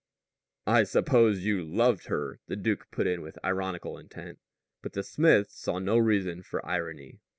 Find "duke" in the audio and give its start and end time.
2.55-2.89